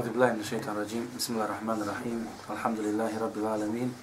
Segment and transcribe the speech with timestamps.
[0.00, 2.18] أعوذ بالله من الشيطان الرجيم بسم الله الرحمن الرحيم
[2.50, 3.94] الحمد لله رب العالمين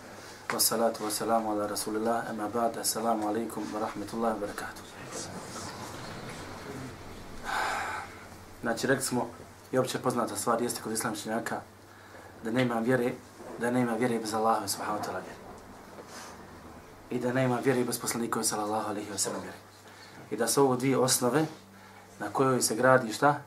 [0.53, 4.83] والصلاة والسلام على رسول الله أما بعد السلام عليكم ورحمة الله وبركاته
[8.63, 9.27] Znači, rekli smo,
[9.71, 11.61] i opće poznata stvar jeste kod islamčenjaka,
[12.43, 13.11] da nema vjere,
[13.59, 15.39] da nema vjere bez Allaha subhanahu wa ta'ala vjere.
[17.09, 19.57] I da nema vjere bez poslanika sallallahu alaihi wa sallam vjere.
[20.31, 21.45] I da su ovo dvije osnove
[22.19, 23.41] na kojoj se gradi šta?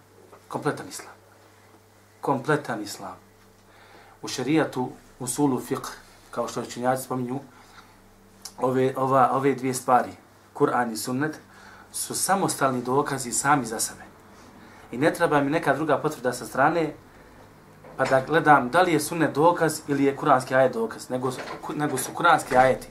[0.48, 1.16] Kompletan islam.
[2.21, 3.16] Kompletan islam.
[4.21, 4.89] U šerijatu,
[5.20, 5.89] u sulu fiqh,
[6.31, 7.39] kao što činjaci spominju,
[8.57, 10.12] ove, ova, ove dvije stvari,
[10.53, 11.39] Kur'an i sunnet,
[11.91, 14.03] su samostalni dokazi sami za sebe.
[14.91, 16.93] I ne treba mi neka druga potvrda sa strane,
[17.98, 21.32] pa da gledam da li je sunnet dokaz ili je kuranski ajet dokaz, nego,
[21.76, 22.88] nego su kuranski ajeti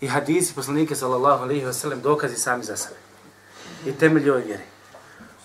[0.00, 2.96] i hadisi poslanike sallallahu alaihi wa sallam dokazi sami za sebe.
[3.86, 4.64] I temelj ove vjere.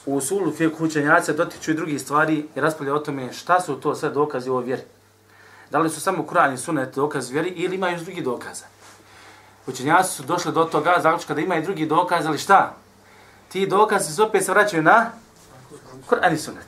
[0.06, 3.96] U usulu fiqh učenjaca dotiču i drugi stvari i raspravlja o tome šta su to
[3.96, 4.82] sve dokazi o vjeri.
[5.72, 8.66] Da li su samo Kur'an i Sunnet dokaz vjeri ili imaju drugi dokaza.
[9.68, 12.74] Učenjaci su došli do toga zaključka da ima i drugi dokaz, ali šta?
[13.50, 15.12] Ti dokazi se opet se vraćaju na
[16.10, 16.68] Kur'an i Sunnet.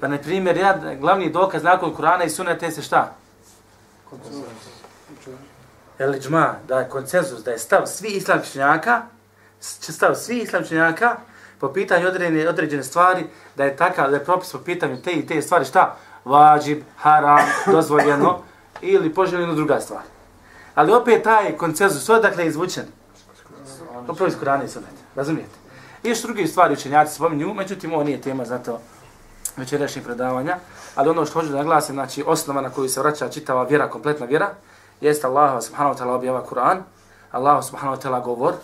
[0.00, 3.14] Pa na primjer, ja, glavni dokaz nakon Kur'ana i Sunneta se šta?
[5.98, 9.02] El džma, da je koncenzus, da je stav svi islamčnjaka,
[9.60, 11.16] stav svi islamčnjaka
[11.60, 15.26] po pitanju određene, određene stvari, da je takav, da je propis po pitanju te i
[15.26, 15.96] te stvari, šta?
[16.24, 18.38] Vađib, haram, dozvoljeno
[18.80, 20.02] ili poželjeno druga stvar.
[20.74, 22.84] Ali opet taj koncenzus, odakle je izvučen?
[24.08, 25.54] Upravo iz Kurana i Sunneta, razumijete?
[26.02, 28.80] I još drugi stvari učenjaci spominju, međutim ovo nije tema za to
[29.56, 30.56] večerašnjih predavanja,
[30.94, 34.26] ali ono što hoću da naglasim, znači osnova na koju se vraća čitava vjera, kompletna
[34.26, 34.50] vjera,
[35.00, 36.78] jeste Allah subhanahu wa ta'ala objava Kur'an,
[37.30, 38.54] Allah subhanahu wa ta'ala govor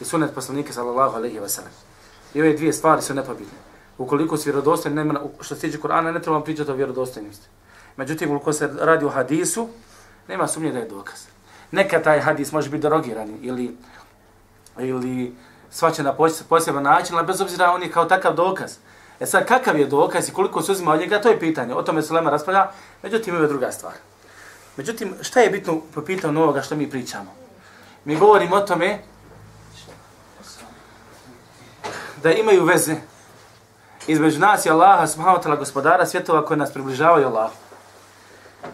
[0.00, 1.85] i sunet poslanika sallallahu alaihi wa sallam.
[2.36, 3.58] I ove dvije stvari su nepobitne.
[3.98, 7.46] Ukoliko si vjerodostojen, nema, što se tiče Kur'ana, ne trebamo pričati o vjerodostojnosti.
[7.96, 9.68] Međutim, ukoliko se radi o hadisu,
[10.28, 11.24] nema sumnje da je dokaz.
[11.70, 13.76] Neka taj hadis može biti derogiran ili,
[14.78, 15.34] ili
[15.70, 16.14] svaće na
[16.48, 18.76] poseban način, ali bez obzira on je kao takav dokaz.
[19.20, 21.74] E sad, kakav je dokaz i koliko se uzima od njega, to je pitanje.
[21.74, 22.70] O tome se Lema raspravlja,
[23.02, 23.94] međutim, ima druga stvar.
[24.76, 27.32] Međutim, šta je bitno po pitanju ovoga što mi pričamo?
[28.04, 28.98] Mi govorimo o tome
[32.22, 32.96] da imaju veze
[34.06, 37.54] između nas i Allaha subhanahu wa ta'ala gospodara svjetova koji nas približavaju Allahu.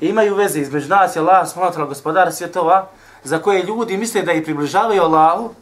[0.00, 2.88] Imaju veze između nas i Allaha subhanahu wa ta'ala gospodara svjetova
[3.24, 5.54] za koje ljudi misle da ih približavaju Allahu,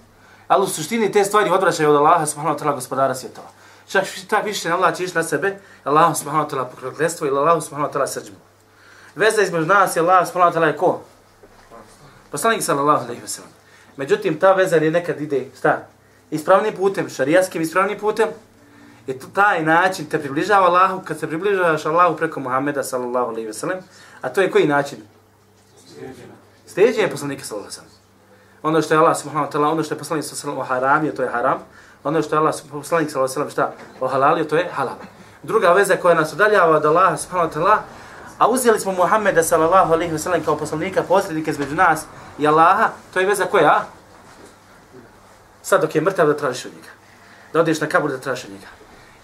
[0.49, 3.49] ali u suštini te stvari odvraćaju od Allaha subhanahu wa ta'ala gospodara svjetova.
[3.89, 7.93] Čak šta više Allah će na sebe, Allahu subhanahu wa ta'ala prokletstvo ili Allahu subhanahu
[7.93, 8.37] wa ta'ala srđbu.
[9.15, 11.01] Veza između nas i Allaha subhanahu wa ta'ala je ko?
[12.31, 13.51] Poslanik sallallahu alaihi wa sallam.
[13.97, 15.87] Međutim, ta veza je nekad ide, šta?
[16.31, 18.29] Ispravnim putem, šarijaskim ispravnim putem.
[19.07, 23.49] I to taj način te približava Allahu, kad se približavaš Allahu preko Muhammeda sallallahu alaihi
[23.49, 23.79] wa sellem.
[24.21, 24.99] A to je koji način?
[26.67, 28.01] Steđenje poslanika sallallahu alaihi ve sellem.
[28.63, 30.83] Ono što je Allah subhanahu wa ta'ala, ono što je poslanik sallallahu alaihi wa sellem
[30.83, 31.59] haramio, to je haram.
[32.05, 33.73] Ono što je Allah poslanik sallallahu alaihi wa sellem šta?
[34.01, 34.97] Ohalalio, to je halal.
[35.43, 37.79] Druga veza koja nas udaljava od Allaha subhanahu wa ta'ala,
[38.41, 42.05] A uzeli smo Muhammeda sallallahu alejhi ve sellem kao poslanika, posrednika između nas
[42.39, 43.85] i Allaha, to je veza koja?
[45.71, 46.89] Sad dok je mrtav da tražiš od njega.
[47.53, 48.67] Da odeš na kabur da tražiš od njega.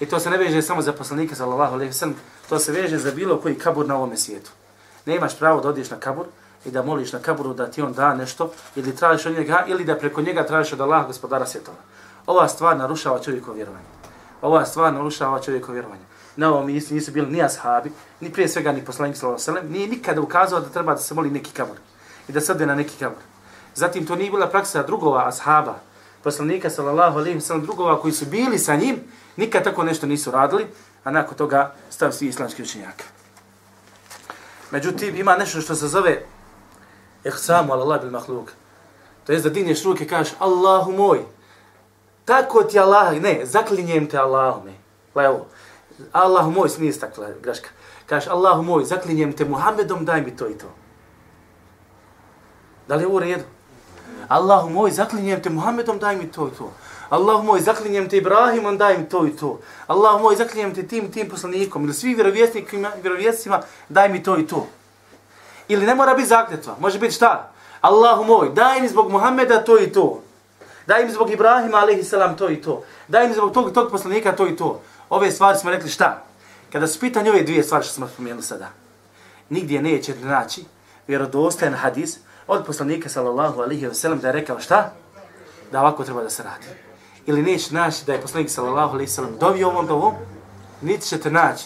[0.00, 2.14] I to se ne veže samo za poslanika sallallahu alejhi sallam,
[2.48, 4.50] to se veže za bilo koji kabur na ovome svijetu.
[5.06, 6.26] Ne imaš pravo da odeš na kabur
[6.64, 9.84] i da moliš na kaburu da ti on da nešto ili tražiš od njega ili
[9.84, 11.76] da preko njega tražiš od Allaha gospodara svjetova.
[12.26, 13.86] Ova stvar narušava čovjekovo vjerovanje.
[14.42, 16.04] Ova stvar narušava čovjekovo vjerovanje
[16.36, 19.60] na ovom nisu, nisu bili ni ashabi, ni prije svega ni poslanik sallallahu alejhi ve
[19.60, 21.76] sellem, nije nikada ukazao da treba da se moli neki kabur
[22.28, 23.22] i da se na neki kabur.
[23.74, 25.74] Zatim to nije bila praksa drugova ashaba,
[26.26, 28.98] poslanika sallallahu alejhi ve sellem, drugova koji su bili sa njim,
[29.36, 30.66] nikad tako nešto nisu radili,
[31.04, 33.04] a nakon toga stav svi islamski učenjaka.
[34.70, 36.22] Međutim, ima nešto što se zove
[37.24, 38.50] ihsamu ala Allah bil mahluk.
[39.26, 41.22] To je da digneš ruke kažeš Allahu moj,
[42.24, 44.74] tako ti Allah, ne, zaklinjem te Allahu me.
[45.14, 45.46] Pa evo,
[46.12, 47.68] Allahu moj, nije takla greška.
[48.06, 50.74] Kažeš, Allahu moj, zaklinjem te Muhammedom, daj mi to i to.
[52.88, 53.44] Da li je u redu?
[54.28, 56.72] Allahu moj, zaklinjem te Muhammedom, daj mi to i to.
[57.08, 59.60] Allahu moj, zaklinjem te Ibrahimom, daj mi to i to.
[59.86, 64.46] Allahu moj, zaklinjem te tim, tim poslanikom ili svi vjerovjesnicima, vjerovjesnicima, daj mi to i
[64.46, 64.66] to.
[65.68, 67.50] Ili ne mora biti zakljetva, može biti šta?
[67.80, 70.22] Allahu moj, daj mi zbog Muhammeda to i to.
[70.86, 72.82] Daj mi zbog Ibrahima, alaihi salam, to i to.
[73.08, 74.80] Daj mi zbog tog, tog poslanika to i to.
[75.10, 76.22] Ove stvari smo rekli šta?
[76.72, 78.68] Kada su pitanje ove dvije stvari što smo spomenuli sada,
[79.48, 80.64] nigdje neće naći
[81.06, 84.92] vjerodostajan hadis od poslanika sallallahu alaihi wasallam da je rekao šta?
[85.72, 86.66] Da ovako treba da se radi.
[87.26, 90.14] Ili neće naći da je poslanik sallallahu alaihi wasallam dovio ovom dovom,
[90.80, 91.64] niti ćete naći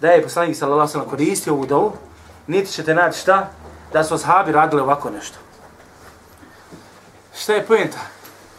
[0.00, 1.92] da je poslanik sallallahu alejhi ve sellem koristio ovu dovu,
[2.46, 3.50] niti ćete naći šta
[3.92, 5.38] da su ashabi radili ovako nešto.
[7.36, 7.98] Šta je poenta?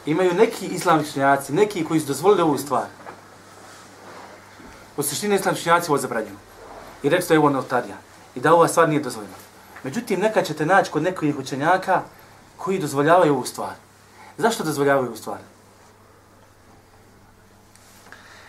[0.05, 2.85] Imaju neki islamičnjaci, neki koji su dozvolili ovu stvar.
[4.97, 6.35] U suštini islamičnjaci ovo zabranjuju.
[7.03, 7.95] I rekli da je ovo notarija.
[8.35, 9.35] I da ova stvar nije dozvoljena.
[9.83, 12.01] Međutim, neka ćete naći kod nekih učenjaka
[12.57, 13.75] koji dozvoljavaju ovu stvar.
[14.37, 15.37] Zašto dozvoljavaju ovu stvar?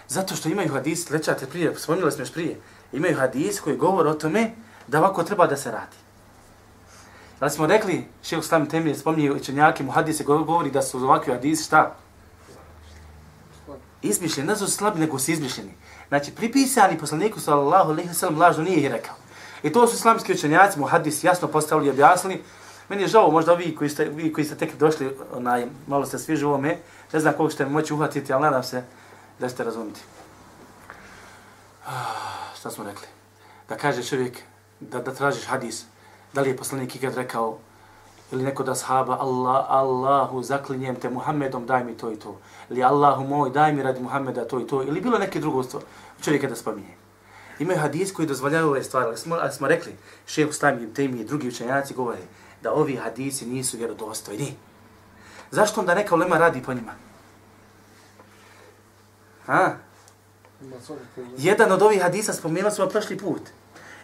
[0.09, 2.61] Zato što imaju hadis, lećate prije, spomnili smo još prije,
[2.93, 4.51] imaju hadis koji govore o tome
[4.87, 5.97] da ovako treba da se radi.
[7.41, 11.65] Ali smo rekli, šeho Slavim Temije spomnije učenjake, mu hadise govori da su ovakvi hadisi
[11.65, 11.97] šta?
[14.03, 15.75] Izmišljeni, ne su slabi, nego su izmišljeni.
[16.09, 19.15] Znači, pripisani poslaniku sallallahu alaihi wa sallam lažno nije ih rekao.
[19.65, 22.43] I to su islamski učenjaci muhadis, jasno postavili i objasnili.
[22.89, 26.19] Meni je žao, možda vi koji ste, vi koji ste tek došli, onaj, malo ste
[26.19, 26.79] svi živome,
[27.13, 28.85] ne znam koliko ćete moći uhvatiti, ali nadam se
[29.39, 30.01] da ćete razumiti.
[31.87, 33.07] Ah, šta smo rekli?
[33.69, 34.39] Da kaže čovjek,
[34.81, 35.85] da, da tražiš hadis,
[36.33, 37.59] da li je poslanik ikad rekao,
[38.33, 42.37] ili neko da sahaba, Allah, Allahu, zaklinjem te Muhammedom, daj mi to i to.
[42.71, 44.83] Ili Allahu moj, daj mi radi Muhammeda to i to.
[44.83, 45.83] Ili bilo neke drugo stvar,
[46.21, 47.04] čovjeka da spominje.
[47.59, 49.97] Imaju hadis koji dozvoljaju ove stvari, ali smo, ali smo rekli,
[50.27, 52.19] šehu Slam i Temi i drugi učenjaci govore
[52.62, 54.55] da ovi hadisi nisu vjerodostojni.
[55.51, 56.93] Zašto onda neka ulema radi po njima?
[59.47, 59.73] Ha?
[61.39, 63.43] Jedan od ovih hadisa spomenuli smo prošli put.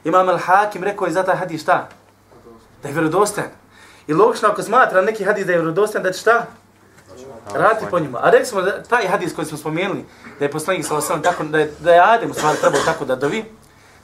[0.04, 1.88] Imam al-Hakim rekao je za taj hadis šta?
[2.82, 3.50] Da je vjerodostojan.
[4.06, 6.46] I logično ako smatra neki hadis da je vjerodostojan, da će šta?
[7.54, 8.18] Rati po njima.
[8.22, 10.04] A rekli smo da taj hadis koji smo spomenuli,
[10.38, 13.16] da je poslanik sallallahu alejhi tako da je, da je Adem stvar trebao tako da
[13.16, 13.44] dovi,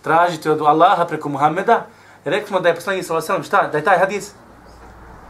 [0.02, 1.87] tražiti od Allaha preko Muhameda,
[2.25, 3.69] rekli smo da je poslanik sallallahu alejhi šta?
[3.72, 4.32] Da je taj hadis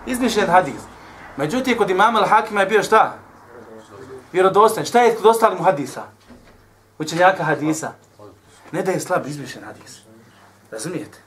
[0.06, 0.80] izmišljen hadis.
[1.36, 3.14] Međutim kod imama al-Hakima je bio šta?
[4.32, 4.86] Vjerodostojan.
[4.86, 6.02] Šta je kod ostalih hadisa?
[6.98, 7.92] Učenjaka hadisa.
[8.72, 9.98] Ne da je slab izmišljen hadis.
[10.70, 11.18] Razumijete?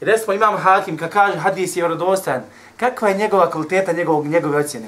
[0.00, 2.42] I recimo imam hakim, kad kaže hadis je vjerodostojan,
[2.76, 4.86] kakva je njegova kvaliteta njegovog, njegove ocjene?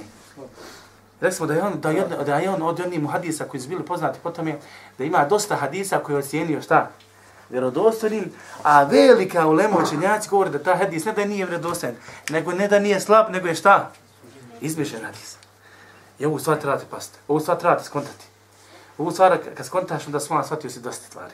[1.20, 3.84] Recimo da je on, da je, da je on od onih hadisa koji su bili
[3.84, 4.61] poznati potom je
[4.99, 6.90] da ima dosta hadisa koji je ocijenio šta?
[7.50, 8.32] Vjerodostojnim,
[8.62, 11.94] a velika ulema učenjaci govori da ta hadis ne da nije vjerodostojan,
[12.31, 13.90] nego ne da nije slab, nego je šta?
[14.61, 15.37] Izmišljen hadis.
[16.19, 17.19] I ovu stvar trebate pasti.
[17.28, 18.25] Ovu stvar trebate skontati.
[18.99, 21.32] Ovu stvar kad skontaš, onda svala shvatio si dosta stvari.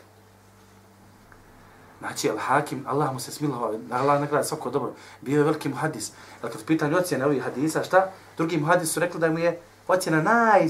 [1.99, 6.13] Znači, Al-Hakim, Allah mu se smilovao, Allah nagrada svako dobro, bio je veliki muhadis.
[6.43, 8.11] Ali kad pitanju ocjene ovih hadisa, šta?
[8.37, 10.69] Drugi muhadis su rekli da mu je ocjena naj,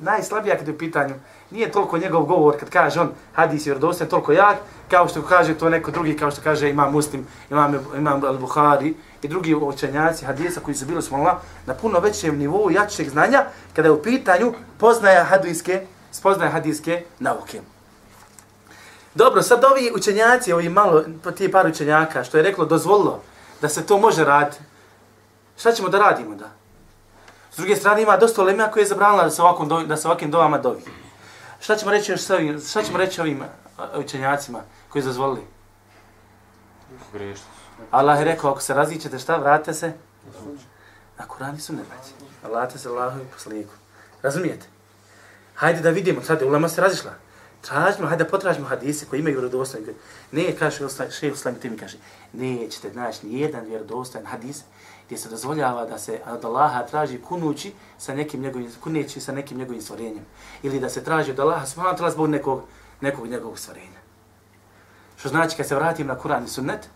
[0.00, 1.14] najslabija kad je u pitanju.
[1.50, 4.56] Nije toliko njegov govor kad kaže on hadis je vjerodostan toliko jak,
[4.90, 9.28] kao što kaže to neko drugi, kao što kaže imam muslim, imam, imam al-Bukhari i
[9.28, 13.92] drugi učenjaci hadisa koji su bili smo na puno većem nivou jačeg znanja kada je
[13.92, 17.60] u pitanju poznaja hadiske, spoznaja hadiske nauke.
[19.14, 21.04] Dobro, sad ovi učenjaci, ovi malo,
[21.36, 23.22] ti par učenjaka, što je reklo, dozvolilo
[23.60, 24.58] da se to može raditi,
[25.56, 26.50] šta ćemo da radimo da?
[27.56, 30.08] S druge strane ima dosta lemija koje je zabranila da se, ovakvom dovi, da se
[30.08, 30.82] ovakvim dovama dovi.
[31.60, 33.42] Šta ćemo reći još ovim, šta ćemo reći ovim
[33.94, 35.46] učenjacima koji su dozvolili?
[37.90, 39.92] Allah je rekao, ako se razićete, šta, vratite se?
[41.18, 42.12] Na Kurani su ne braći.
[42.44, 43.72] Allah se Allahu i poslaniku.
[44.22, 44.66] Razumijete?
[45.54, 47.12] Hajde da vidimo, sad je ulema se razišla.
[47.60, 49.94] Tražimo, hajde potražimo hadise koji imaju vjerodostojni.
[50.32, 51.98] Ne, kaže šejh Islam ti mi kaže,
[52.32, 54.62] nećete naći ni jedan vjerodostojan hadis
[55.06, 59.58] gdje se dozvoljava da se od Allaha traži kunući sa nekim njegovim kuneći sa nekim
[59.58, 60.24] njegovim stvorenjem
[60.62, 62.62] ili da se traži od Allaha smatra zbog nekog
[63.00, 64.00] nekog njegovog stvorenja.
[65.16, 66.88] Što znači kad se vratim na Kur'an i Sunnet,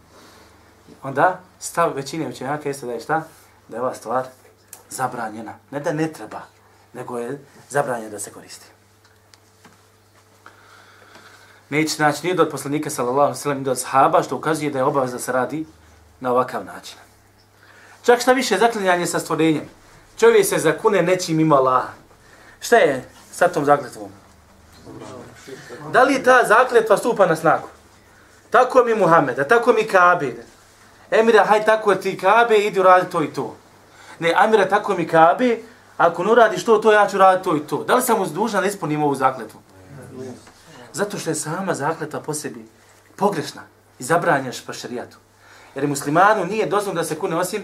[1.03, 3.23] onda stav većine učenjaka jeste da je šta?
[3.69, 4.27] Da je ova stvar
[4.91, 5.55] zabranjena.
[5.71, 6.41] Ne da ne treba,
[6.93, 8.67] nego je zabranjena da se koristi
[11.71, 15.13] neće naći ni od poslanika sallallahu sallam ni od sahaba, što ukazuje da je obavez
[15.13, 15.67] da se radi
[16.21, 16.99] na ovakav način.
[18.03, 19.69] Čak šta više zaklinjanje sa stvorenjem.
[20.19, 21.85] Čovjek se zakune nečim ima Allah.
[22.61, 24.11] Šta je sa tom zakletvom?
[25.93, 27.69] Da li ta zakletva stupa na snagu?
[28.51, 30.35] Tako mi Muhameda, tako mi Kabe.
[31.11, 33.57] Emira, haj tako ti Kabe, idi uradi to i to.
[34.19, 35.59] Ne, Amira, tako mi Kabe,
[35.97, 37.85] ako ne uradiš to, to ja ću raditi to i to.
[37.85, 39.61] Da li sam uzdužan da ispunim ovu zakletvu?
[40.93, 42.69] Zato što je sama zakletva po sebi
[43.17, 43.63] pogrešna
[43.99, 45.17] i zabranjaš po šarijatu.
[45.75, 47.63] Jer muslimanu nije dozvoljeno da se kune osim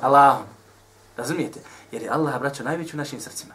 [0.00, 0.42] Allahom.
[1.16, 1.60] Razumijete?
[1.92, 3.54] Jer je Allah braćo najveći u našim srcima.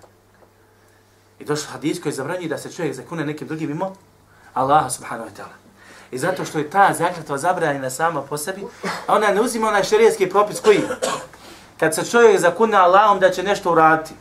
[1.40, 3.96] I došlo hadis koji zabranjuje da se čovjek zakune nekim drugim mimo
[4.54, 5.56] Allaha subhanahu wa ta'ala.
[6.12, 8.66] I zato što je ta zakletva zabranjena sama po sebi,
[9.08, 10.82] a ona ne uzima onaj šarijetski propis koji
[11.80, 14.14] kad se čovjek zakune Allahom da će nešto uraditi,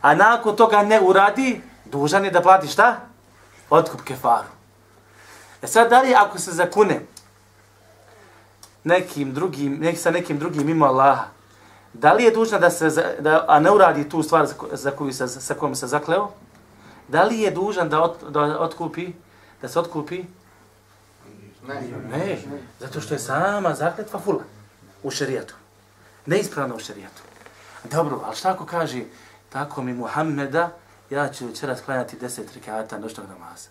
[0.00, 2.96] a nakon toga ne uradi, dužan je da plati šta?
[3.70, 4.48] otkup kefaru.
[5.62, 7.00] E sad, da li ako se zakune
[8.88, 11.28] nekim drugim, nek sa nekim drugim mimo Allaha,
[11.92, 15.28] da li je dužna da se, da, a ne uradi tu stvar za, koju se,
[15.28, 16.30] sa kojom se zakleo,
[17.08, 19.12] da li je dužan da, ot, da otkupi,
[19.62, 20.24] da se otkupi?
[21.68, 21.82] Ne.
[22.10, 22.38] ne.
[22.80, 24.42] Zato što je sama zakletva fula
[25.02, 25.54] u šerijatu.
[26.26, 27.22] Neispravno u šerijatu.
[27.90, 29.02] Dobro, ali šta ako kaže,
[29.48, 30.70] tako mi Muhammeda,
[31.10, 33.68] ja ću večeras klanjati deset rekata noćnog namaza.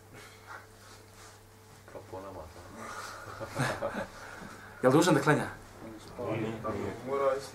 [4.81, 5.47] Jel dužan da klanja?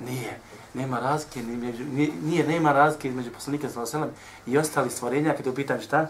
[0.00, 0.41] Nije.
[0.75, 4.14] Nema razlike, nije, nije, nema razlike između poslanika sallallahu
[4.47, 6.09] i ostali stvorenja kada je upitan šta?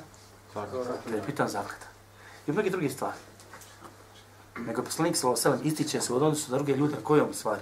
[1.04, 1.87] Kada je upitan zakleta.
[2.47, 3.16] I mnogi drugi stvari.
[4.59, 7.61] Nego poslanik sallallahu ističe se u odnosu na druge ljude kojom stvari?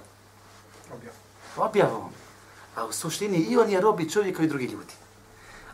[1.56, 2.10] Objavom.
[2.76, 4.94] A u suštini i on je robi čovjeka i drugi ljudi.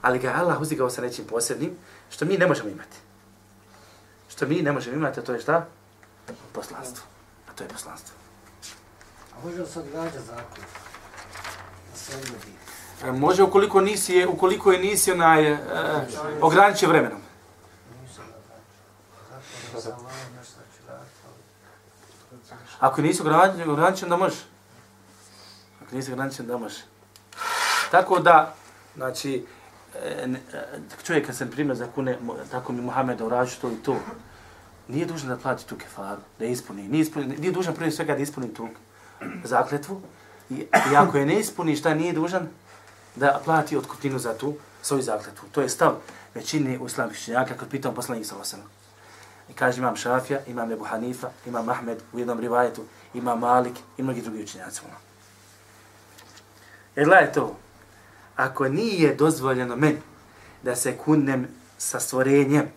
[0.02, 1.76] Ali ga Allah uzigao sa nečim posebnim,
[2.10, 2.96] što mi ne možemo imati.
[4.28, 5.66] Što mi ne možemo imati, to je šta?
[6.52, 7.15] Poslanstvo.
[7.56, 8.14] To je poslanstvo.
[9.36, 10.64] A može li se odgađa zakon?
[13.04, 15.58] E, može ukoliko nisi ukoliko je nisi onaj e,
[16.40, 17.20] ograničio vremenom.
[22.80, 23.22] Ako nisi
[23.66, 24.36] ograničen, da može.
[25.82, 26.82] Ako nisi ograničen, da može.
[27.90, 28.54] Tako da,
[28.96, 29.46] znači,
[30.04, 30.60] e, e,
[31.04, 32.18] čovjek kad se primjer za kune,
[32.50, 33.96] tako mi Muhammed urađu to i to,
[34.88, 36.88] nije dužan da plati tu kefaru, da ispuni.
[36.88, 38.68] Nije, ispuni, nije dužan prije svega da ispuni tu
[39.44, 40.00] zakletvu.
[40.50, 40.54] I,
[40.92, 42.48] I ako je ne ispuni, šta nije dužan?
[43.16, 45.48] Da plati otkupninu za tu svoju zakletvu.
[45.52, 45.94] To je stav
[46.34, 48.64] većine islamskih činjaka kad pitam poslanik sa osama.
[49.50, 52.82] I kaže imam Šafija, imam Ebu Hanifa, imam Ahmed u jednom rivajetu,
[53.14, 54.80] imam Malik i mnogi drugi učinjaci.
[56.96, 57.56] E gledaj to,
[58.36, 59.98] ako nije dozvoljeno meni
[60.62, 61.46] da se kunem
[61.78, 62.68] sa stvorenjem,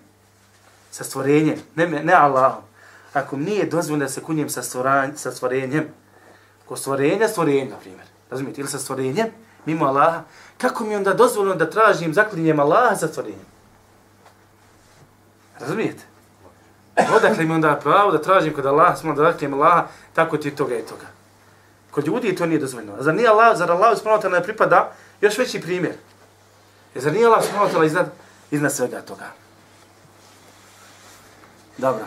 [0.91, 2.63] sa stvorenjem, ne, ne Allahom,
[3.13, 4.61] ako nije dozvoljeno da se kunjem sa,
[5.15, 5.87] sa stvorenjem,
[6.65, 9.27] ko stvorenja, stvorenja, na primjer, razumijete, ili sa stvorenjem,
[9.65, 10.23] mimo Allaha,
[10.57, 13.45] kako mi onda dozvoljeno da tražim zaklinjem Allaha za stvorenjem?
[15.59, 16.03] Razumijete?
[17.15, 20.75] Odakle mi onda pravo da tražim kod Allaha, smo da zaklinjem Allaha, tako ti toga
[20.75, 21.05] i toga.
[21.91, 22.93] Kod ljudi to nije dozvoljeno.
[22.99, 24.91] A zar nije Allah, zar Allah uspravno ne pripada
[25.21, 25.93] još veći primjer?
[26.95, 28.11] Je zar nije Allah uspravno iznad,
[28.51, 29.25] iznad svega toga?
[31.79, 32.05] Dobro.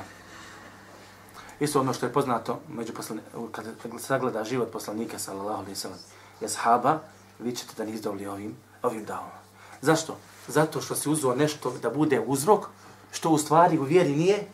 [1.61, 3.21] Isto ono što je poznato među poslani,
[3.53, 5.99] kada se sagleda život poslanika sallallahu alaihi sallam,
[6.41, 6.99] je sahaba,
[7.39, 9.31] vi ćete da nizdovli ovim ovim davom.
[9.81, 10.17] Zašto?
[10.49, 12.67] Zato što se uzeo nešto da bude uzrok,
[13.13, 14.49] što u stvari u vjeri nije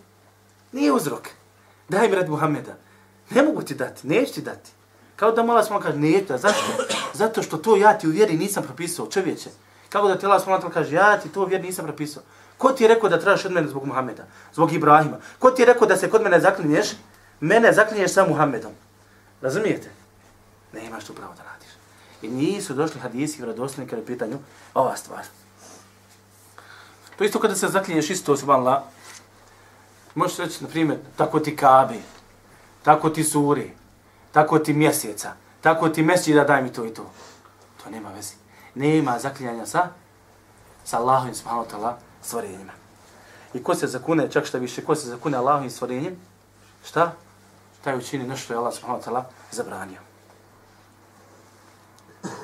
[0.72, 1.28] nije uzrok.
[1.88, 2.76] Daj mi rad Muhameda.
[3.30, 4.70] Ne mogu ti dati, neću ti dati.
[5.16, 6.66] Kao da mala smo kaže, neću da, zašto?
[7.14, 9.50] Zato što to ja ti u vjeri nisam propisao, čovječe.
[9.88, 12.22] Kako da ti Allah smo kaže, ja ti to u vjeri nisam propisao.
[12.58, 15.16] Ko ti je rekao da tražiš od mene zbog Muhameda, zbog Ibrahima?
[15.38, 16.88] Ko ti je rekao da se kod mene zaklinješ?
[17.40, 18.72] Mene zaklinješ sa Muhammedom.
[19.42, 19.90] Razumijete?
[20.72, 21.68] Ne imaš tu pravo da radiš.
[22.22, 24.38] I nisu došli hadisi vjerodostojni kada je pitanju
[24.74, 25.24] ova stvar.
[27.16, 28.82] To isto kada se zaklinješ isto subhanallah.
[30.14, 32.02] Možeš reći, na primjer, tako ti kabi,
[32.82, 33.70] tako ti suri,
[34.32, 37.10] tako ti mjeseca, tako ti mjeseci da daj mi to i to.
[37.84, 38.34] To nema veze.
[38.74, 39.88] Nema zaklinjanja sa,
[40.84, 42.72] sa Allahom subhanahu wa ta'ala stvorenjima.
[43.54, 46.16] I ko se zakune, čak što više, ko se zakune Allahovim stvorenjem,
[46.84, 47.12] šta?
[47.84, 50.00] Taj učini ono nešto je Allah subhanahu wa ta'ala zabranio.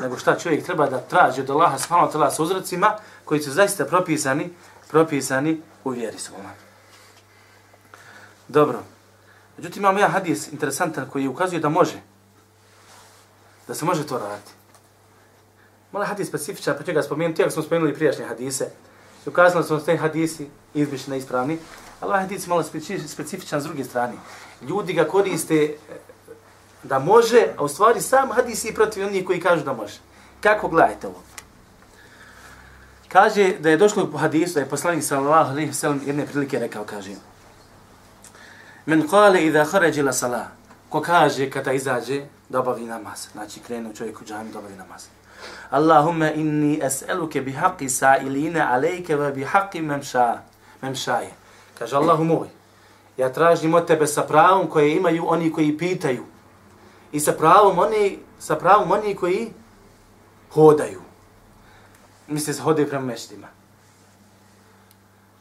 [0.01, 3.51] Nego šta čovjek treba da traži od Allaha subhanahu wa ta'ala sa uzracima koji su
[3.51, 4.51] zaista propisani,
[4.89, 6.55] propisani u vjeri subhanahu.
[8.49, 8.83] Dobro.
[9.57, 12.01] Međutim, imamo jedan hadis interesantan koji ukazuje da može.
[13.69, 14.53] Da se može to raditi.
[15.93, 18.71] Mala hadis specifičan, pa ću ga spomenuti, ako smo spomenuli prijašnje hadise,
[19.27, 21.59] I ukazali smo te hadisi izbišni na ispravni,
[22.01, 22.63] ali ovaj hadis malo
[23.07, 24.13] specifičan s druge strane.
[24.63, 25.77] Ljudi ga koriste eh,
[26.83, 29.99] da može, a u stvari sam hadis je protiv onih koji kažu da može.
[30.41, 31.23] Kako gledajte ovo?
[33.09, 36.59] Kaže da je došlo u hadisu, da je poslanik sallallahu alaihi wa sallam jedne prilike
[36.59, 37.15] rekao, kaže
[38.87, 40.47] Men kale idha khaređi la salah,
[40.89, 45.07] ko kaže kada izađe da obavi namaz, znači krenu čovjek u džami da obavi namaz.
[45.71, 50.43] Allahumma inni es'eluke bi haqqi sa'ilina alayka wa bi haqqi mamsha
[50.83, 51.31] mamshaye.
[51.79, 52.49] Kaže Allahu moj,
[53.17, 56.25] ja tražim od tebe sa pravom koje imaju oni koji pitaju
[57.13, 59.53] i sa pravom oni sa pravom oni koji
[60.51, 61.01] hodaju.
[62.29, 63.47] Misle se hodaju prema meštima.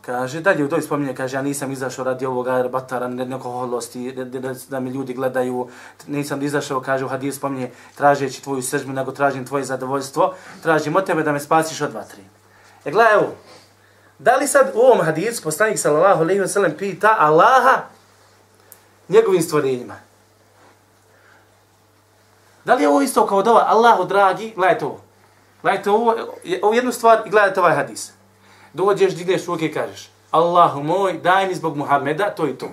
[0.05, 4.25] Kaže, dalje u toj spominje, kaže, ja nisam izašao radi ovoga batara, neko holosti, da,
[4.25, 5.69] da, da, mi ljudi gledaju,
[6.07, 10.33] nisam izašao, kaže, u hadiju spominje, tražeći tvoju sržbu, nego tražim tvoje zadovoljstvo,
[10.63, 12.24] tražim od tebe da me spasiš od vatri.
[12.86, 13.31] E, gledaj, evo,
[14.24, 17.81] Da li sad u ovom hadisu poslanik sallallahu alejhi ve sellem pita Allaha
[19.10, 19.95] njegovim stvorenjima?
[22.65, 25.01] Da li je ovo isto kao dova Allahu dragi, gledajte ovo.
[25.62, 26.15] Gledajte ovo,
[26.62, 28.12] ovu jednu stvar i gledajte ovaj hadis.
[28.74, 32.70] Dođeš, digneš ruke i kažeš Allahu moj, daj mi zbog Muhameda, to i to.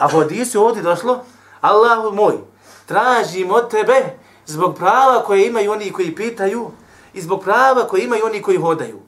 [0.00, 1.24] A u hadisu ovdje došlo
[1.60, 2.38] Allahu moj,
[2.86, 4.16] tražim od tebe
[4.46, 6.70] zbog prava koje imaju oni koji pitaju
[7.12, 9.00] i zbog prava koje imaju oni koji hodaju.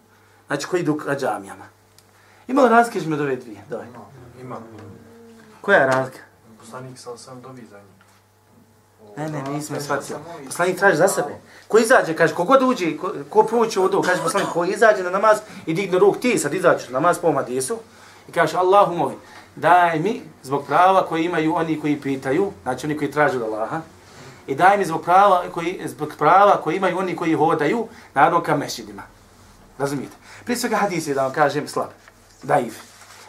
[0.46, 1.64] Znači koji idu ka džamijama.
[2.48, 3.64] Ima li razlike između ove dvije?
[3.70, 3.86] Doj.
[4.40, 4.56] Ima.
[5.60, 6.18] Koja je razlika?
[6.60, 8.01] Poslanik sam sam dobi za njih.
[9.16, 10.16] Ne, ne, nisam shvatio.
[10.46, 11.40] Poslanik traži za sebe.
[11.68, 15.38] Ko izađe, kaže, kogod uđe, ko, ko proći odu, kaže poslanik, ko izađe na namaz
[15.66, 17.78] i digne ruk, ti sad izađeš na namaz po Madisu
[18.28, 19.12] i kaže, Allahu moj,
[19.56, 23.80] daj mi zbog prava koji imaju oni koji pitaju, znači oni koji traže od Allaha,
[24.46, 28.56] i daj mi zbog prava koji, zbog prava koji imaju oni koji hodaju, naravno ka
[28.56, 29.02] mešidima.
[29.78, 30.16] Razumijete?
[30.44, 31.88] Prije svega hadis je da vam kažem slab,
[32.42, 32.74] daif.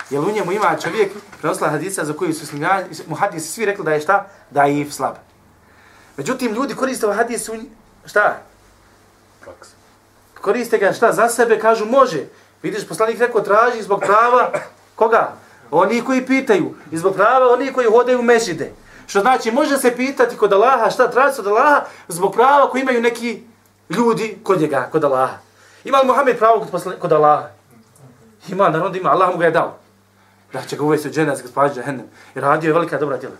[0.09, 3.85] Jer u njemu ima čovjek, prenosila hadisa za koju su slimljani, mu hadisi svi rekli
[3.85, 4.27] da je šta?
[4.51, 5.15] Daif, slab.
[6.17, 7.53] Međutim, ljudi koriste ovaj hadis u,
[8.05, 8.37] šta?
[9.41, 9.75] Praksa.
[10.41, 11.11] Koriste ga šta?
[11.11, 12.23] Za sebe kažu može.
[12.63, 14.51] Vidiš, poslanik rekao traži zbog prava,
[14.99, 15.31] koga?
[15.71, 16.75] Oni koji pitaju.
[16.91, 18.73] I zbog prava oni koji hodaju u mešide.
[19.07, 23.01] Što znači, može se pitati kod Allaha, šta traži od Allaha, zbog prava koji imaju
[23.01, 23.43] neki
[23.89, 25.37] ljudi kod njega, kod Allaha.
[25.83, 27.47] Ima li Muhammed pravo kod, posle, kod Allaha?
[28.47, 29.77] Ima, naravno da ima, Allah mu ga je dao.
[30.53, 32.05] Da će ga uvesti u dženaz, gospodin Jahennem.
[32.35, 33.35] I radio je velika dobra djela.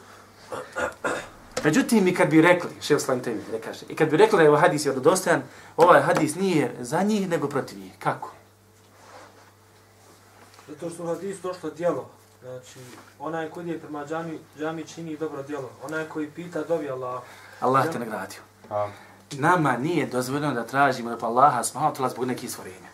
[1.64, 4.50] Međutim, i kad bi rekli, šeho slavim da kaže, i kad bi rekli da je
[4.50, 5.42] ovaj hadis vjerodostojan,
[5.78, 7.92] ovaj hadis nije za njih, nego protiv njih.
[8.00, 8.32] Kako?
[10.68, 12.10] Zato što u hadisu došlo djelo.
[12.42, 12.80] Znači,
[13.20, 15.70] onaj koji je prema džami, džami čini dobro djelo.
[15.84, 17.22] Onaj koji pita dobi Allah.
[17.60, 18.40] Allah te nagradio.
[18.70, 18.90] A,
[19.32, 22.90] Nama nije dozvoljeno da tražimo da pa Allaha smahala zbog nekih stvorenja.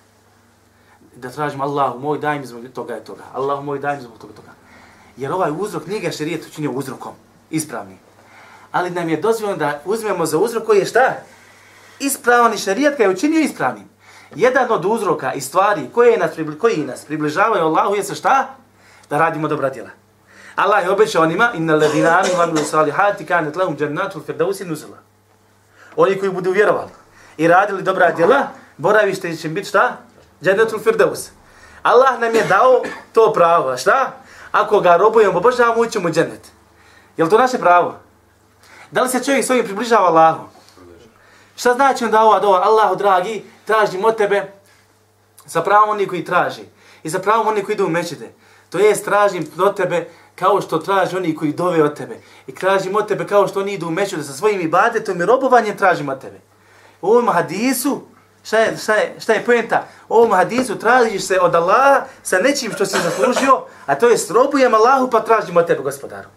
[1.15, 3.24] Da tražimo Allahu moj daj mi zbog toga i toga.
[3.34, 4.52] Allahu moj daj mi zbog toga i toga.
[5.17, 7.13] Jer ovaj uzrok nije ga šerijet učinio uzrokom.
[7.50, 7.98] Ispravni.
[8.71, 11.13] Ali nam je dozvoljeno da uzmemo za uzrok koji je šta?
[11.99, 13.89] Ispravan i šerijet ga je učinio ispravnim.
[14.36, 18.55] Jedan od uzroka i stvari koje nas, koji nas približavaju Allahu je šta?
[19.10, 19.89] Da radimo dobra djela.
[20.55, 24.97] Allah je obećao onima inna ladina aminu wa amilu salihati kanet lahum jannatul firdausi nuzula.
[25.95, 26.89] Oni koji budu vjerovali
[27.38, 29.97] i radili dobra djela, boravište će biti šta?
[30.41, 31.29] Jannatul firdaus.
[31.84, 32.82] Allah nam je dao
[33.13, 34.12] to pravo, šta?
[34.51, 36.47] Ako ga robujemo, obožavamo, ućemo u džennet.
[37.17, 37.99] Je li to naše pravo?
[38.91, 40.43] Da li se čovjek svojim približava Allahu?
[41.56, 42.62] Šta znači onda ova dova?
[42.63, 44.52] Allahu dragi, tražim od tebe
[45.45, 46.62] za pravom oni koji traži
[47.04, 48.32] i za pravom oni koji idu u mečete.
[48.69, 52.19] To jest, tražim od tebe kao što traži oni koji dove od tebe.
[52.47, 55.78] I tražim od tebe kao što oni idu u mečete sa svojim ibadetom i robovanjem
[55.78, 56.39] tražim od tebe.
[57.02, 58.02] U ovom hadisu,
[58.43, 59.88] šta je, šta je, šta je pojenta?
[60.10, 64.17] U ovom hadisu tražiš se od Allaha sa nečim što si zaslužio, a to je
[64.30, 66.30] robujem Allahu pa tražim od tebe, gospodaru.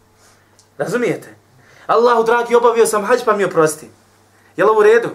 [0.79, 1.42] Razumijete?
[1.93, 3.91] Allahu dragi, obavio sam hađ pa mi oprosti.
[4.57, 5.09] Je li ovo u redu?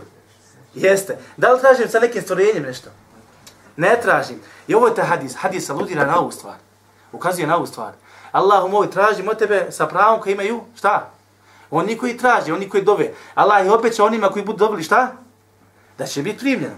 [0.74, 1.18] Jeste.
[1.38, 2.90] Da li tražim sa nekim stvorenjem nešto?
[3.78, 4.42] Ne tražim.
[4.68, 5.36] I ovo je taj hadis.
[5.36, 6.56] Hadis aludira na ovu stvar.
[7.12, 7.94] Ukazuje na ovu stvar.
[8.32, 11.10] Allahu moj, tražim od tebe sa pravom koji imaju, šta?
[11.72, 13.13] Oni koji traži, oni koji dove.
[13.36, 15.12] Allah je obećao onima koji budu dobili šta?
[15.98, 16.76] Da će biti primljeno.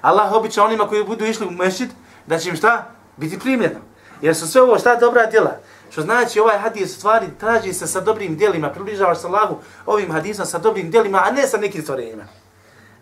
[0.00, 1.90] Allah obećao onima koji budu išli u mešćid,
[2.26, 2.86] da će im šta?
[3.16, 3.80] Biti primljeno.
[4.22, 5.58] Jer su sve ovo šta dobra djela.
[5.90, 10.46] Što znači ovaj hadis stvari traži se sa dobrim djelima, približavaš se Allahu ovim hadisom
[10.46, 12.24] sa dobrim djelima, a ne sa nekim stvorenjima.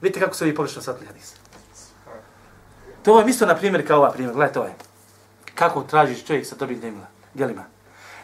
[0.00, 1.34] Vidite kako su vi pogrešno shvatili hadis.
[3.02, 4.34] To vam isto na primjer kao ova primjer.
[4.34, 4.72] Gledajte ovaj.
[5.54, 7.06] Kako tražiš čovjek sa dobrim djelima?
[7.34, 7.64] djelima.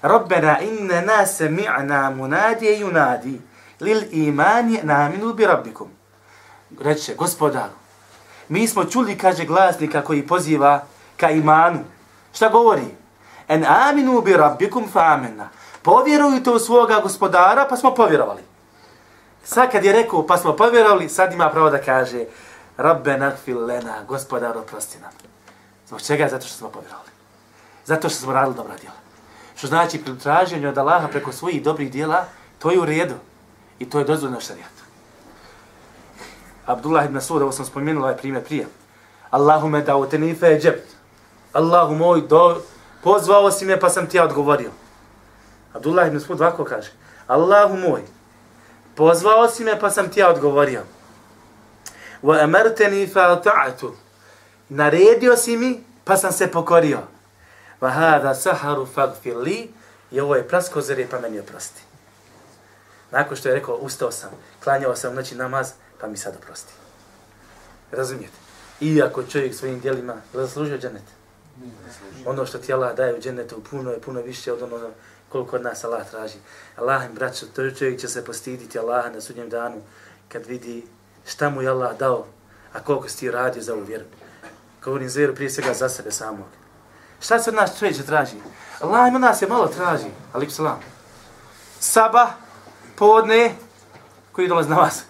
[0.02, 3.38] Rabbena inna sami'na munadije yunadi
[3.80, 5.88] lil imani naminu bi rabbikum.
[6.80, 7.72] Reče, gospodaru,
[8.48, 10.84] mi smo čuli, kaže glasnika koji poziva
[11.16, 11.78] ka imanu.
[12.32, 13.01] Šta govori?
[13.48, 15.48] En aminu bi rabbikum fa amenna.
[15.82, 18.42] Povjerujte u svoga gospodara, pa smo povjerovali.
[19.44, 22.24] Sad kad je rekao, pa smo povjerovali, sad ima pravo da kaže
[22.76, 25.10] Rabbe nakfil lena, gospodar, oprosti nam.
[25.88, 26.28] Zbog čega?
[26.28, 27.10] Zato što smo povjerovali.
[27.84, 28.96] Zato što smo radili dobra djela.
[29.56, 32.24] Što znači pri traženju od Allaha preko svojih dobrih djela,
[32.58, 33.14] to je u redu.
[33.78, 34.82] I to je dozvoljeno šarijatu.
[36.66, 38.66] Abdullah ibn Masud, ovo sam spomenuo ovaj primjer prije.
[39.30, 40.88] Allahume da u tenife džept.
[41.52, 42.60] Allahu moj, do,
[43.02, 44.70] pozvao si me pa sam ti ja odgovorio.
[45.72, 46.92] Abdullah ibn Masud ovako kaže.
[47.26, 48.02] Allahu moj,
[48.94, 50.82] pozvao si me pa sam ti ja odgovorio.
[52.22, 53.94] Wa amartani fa ta'atu.
[54.68, 56.98] Naredio si mi pa sam se pokorio.
[57.80, 59.70] Wa hada saharu faghfir li.
[60.10, 61.82] I ovo je praskozere pa meni oprosti.
[63.10, 64.30] Nakon što je rekao, ustao sam,
[64.64, 66.72] klanjao sam noći namaz, pa mi sad oprosti.
[67.92, 68.36] Razumijete?
[68.80, 71.21] Iako čovjek svojim dijelima zaslužio dženet.
[72.26, 74.90] Ono što ti Allah daje u džennetu puno je puno više od onoga
[75.28, 76.38] koliko od nas Allah traži.
[76.76, 79.76] Allah im, braćo, to čovjek će se postiditi Allaha na sudnjem danu
[80.28, 80.84] kad vidi
[81.26, 82.26] šta mu je Allah dao,
[82.72, 84.04] a koliko si ti radio za ovu vjeru.
[84.84, 86.46] Govorim za vjeru prije svega za sebe samog.
[87.20, 88.36] Šta se od nas čovjek traži?
[88.80, 90.80] Allah ima nas je malo traži, ali salam.
[91.80, 92.30] Saba,
[92.96, 93.54] podne,
[94.32, 95.02] koji dolazi na vas?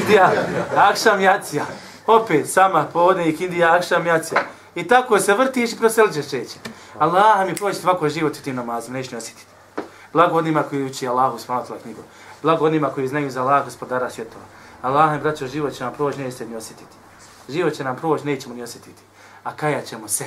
[0.00, 0.32] Indija,
[0.76, 1.66] akšam, jacija.
[2.06, 4.40] Opet, sama, podne, ikindija, akšam, jacija.
[4.78, 6.48] I tako se vrtiš i proselđeš ćeš.
[6.98, 9.46] Allah mi proći ovako život u tim namazom, neću ne osjetiti.
[10.12, 12.02] Blago onima koji uči Allahu smatila knjigu.
[12.42, 14.44] Blago onima koji znaju za Allah gospodara svjetova.
[14.82, 16.96] Allah mi braćo, život će nam proći, nećete ni osjetiti.
[17.48, 19.02] Život će nam proći, nećemo ni osjetiti.
[19.44, 20.24] A kajat ćemo se.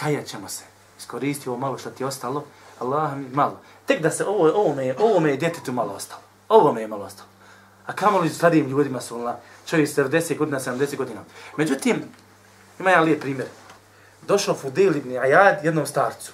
[0.00, 0.64] Kajat ćemo se.
[0.98, 2.44] Iskoristi ovo malo što ti je ostalo.
[2.80, 3.60] Allah mi malo.
[3.86, 6.22] Tek da se ovo, ovo me, ovo me je djetetu malo ostalo.
[6.48, 7.28] Ovo me je malo ostalo.
[7.86, 9.34] A kamo li starijim ljudima su Allah?
[9.66, 11.20] Čovjek 70 godina, 70 godina.
[11.56, 12.02] Međutim,
[12.80, 13.48] ima jedan lijep primjer.
[14.26, 16.32] Došao Fudel ibn Ajad jednom starcu.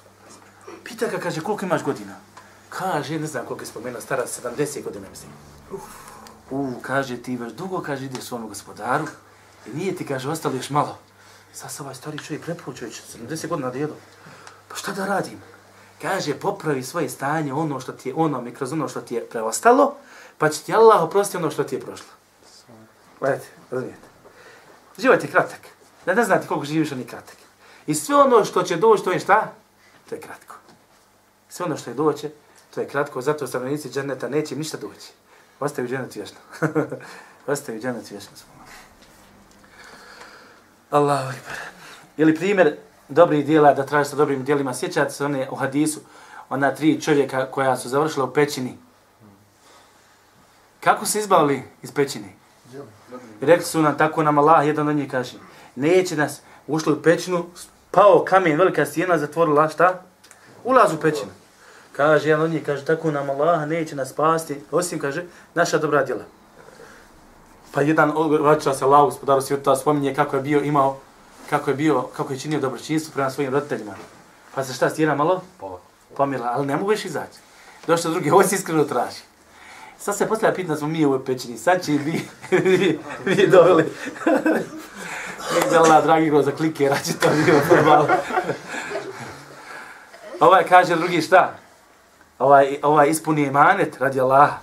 [0.85, 2.17] Pita ga, kaže, koliko imaš godina?
[2.69, 4.25] Kaže, ne znam koliko je spomenuo, stara
[4.57, 5.31] 70 godina, mislim.
[6.51, 9.07] U, kaže, ti već dugo, kaže, ideš svojom gospodaru
[9.67, 10.99] i nije ti, kaže, ostalo još malo.
[11.53, 13.97] Sad se ovaj stari čovjek prepočeo, 70 godina djelo.
[14.69, 15.39] Pa šta da radim?
[16.03, 19.27] Kaže, popravi svoje stanje, ono što ti je, ono mi kroz ono što ti je
[19.27, 19.97] preostalo,
[20.39, 22.09] pa će ti Allah oprosti ono što ti je prošlo.
[23.21, 24.09] Gledajte, razumijete.
[24.99, 25.74] Život je kratak.
[26.07, 27.37] Da ne znate koliko živiš, on je kratak.
[27.87, 29.53] I sve ono što će doći, to je šta?
[30.09, 30.55] To je kratko.
[31.49, 32.31] Sve ono što je doće,
[32.75, 35.13] to je kratko, zato stanovnici dženeta neće ništa doći.
[35.61, 36.37] Ostaju dženet vješno.
[37.47, 38.31] Ostaju dženet vješno.
[40.91, 41.57] Allahu akbar.
[42.17, 42.77] Ili primjer
[43.09, 46.01] dobrih dijela, da traži sa dobrim dijelima, sjećate se one u hadisu,
[46.49, 48.79] ona tri čovjeka koja su završila u pećini.
[50.81, 52.29] Kako se izbavili iz pećine?
[53.43, 55.39] I rekli su nam, tako nam Allah, jedan od njih kaže,
[55.75, 57.47] neće nas, ušli u pećinu,
[57.91, 60.03] pao kamen, velika stijena, zatvorila, šta?
[60.65, 61.31] Ulaz u pećinu.
[61.93, 66.05] Kaže, jedan od njih kaže, tako nam Allah neće nas spasti, osim, kaže, naša dobra
[66.05, 66.25] djela.
[67.75, 70.97] Pa jedan vraća se Allah, gospodaru svijeta, spominje kako je bio imao,
[71.51, 73.95] kako je bio, kako je činio dobročinstvo prema svojim roditeljima.
[74.55, 75.43] Pa se šta stijena malo?
[76.17, 77.39] Pomila, ali ne mogu više izaći.
[77.87, 79.23] Došao drugi, ovo se iskreno traži.
[79.99, 82.21] Sad se postavlja pitanje, smo mi u ovoj pećini, sad će vi,
[82.65, 83.85] vi, vi doveli.
[85.55, 88.07] Nek da Allah, dragi groza klike, rači to bio futbal.
[90.41, 91.55] ovaj kaže drugi šta?
[92.39, 94.59] Ovaj, ovaj ispuni imanet radi Allaha.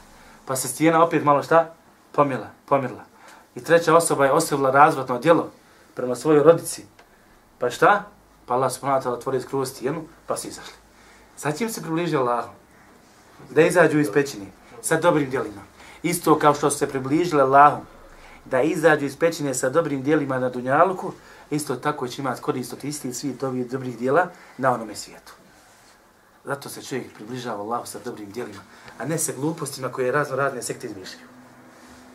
[0.46, 1.74] Pa se stijena opet malo šta?
[2.12, 3.04] Pomila, pomirla.
[3.56, 5.52] I treća osoba je ostavila razvratno djelo
[5.96, 6.86] prema svojoj rodici.
[7.60, 8.04] Pa šta?
[8.46, 10.74] Pa Allah subhanahu wa ta'ala otvori skroz stijenu, pa su izašli.
[11.38, 12.52] Sad čim se približi Allahom?
[13.50, 14.46] Da izađu iz pećine
[14.82, 15.62] sa dobrim djelima.
[16.04, 17.82] Isto kao što se približile Allahom
[18.46, 21.12] da izađu iz pećine sa dobrim dijelima na Dunjaluku,
[21.50, 24.28] isto tako će imati korist od istih svih dobrih, dobrih dijela
[24.58, 25.34] na onome svijetu.
[26.46, 28.62] Zato se čovjek približava Allahu sa dobrim dijelima,
[28.98, 31.28] a ne sa glupostima koje razno razne sekte izmišljaju.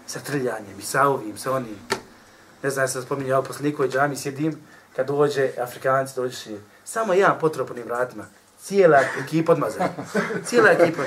[0.06, 1.76] Sa trljanjem i sa ovim, sa onim.
[2.62, 4.58] Ne znam, ja sam spominjao posle nikoj džami, sjedim,
[4.96, 8.24] kad dođe Afrikanci, dođe samo jedan potropanim vratima,
[8.62, 9.88] cijela ekipa odmazana.
[10.46, 11.02] Cijela ekipa.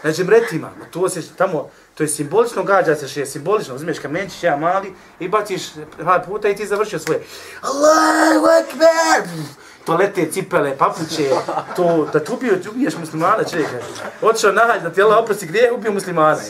[0.00, 0.70] Znači, na džemretima.
[0.90, 5.28] to se tamo, to je simbolično, gađa se je simbolično, uzmeš kamenčić, ja mali, i
[5.28, 5.62] baciš
[6.04, 7.22] par puta i ti završio svoje.
[7.62, 9.28] Allahu akbar!
[9.84, 11.30] To lete cipele, papuće,
[11.76, 13.78] to, da tu ubio, ubiješ muslimana, čovjeka.
[14.22, 16.40] Otišao nahalj da ti Allah oprosti gdje, ubio muslimana.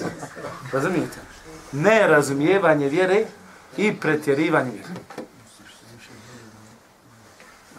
[0.72, 1.18] Razumijete?
[1.72, 3.24] Nerazumijevanje vjere
[3.76, 4.88] i pretjerivanje vjere.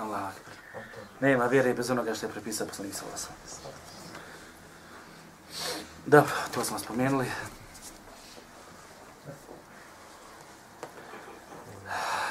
[0.01, 0.83] Allah akbar.
[1.19, 3.33] Nema vjere bez onoga što je prepisao poslanik sa vlasom.
[6.05, 7.25] Dobro, to smo spomenuli.